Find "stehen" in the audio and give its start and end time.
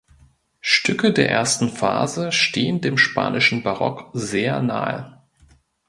2.31-2.81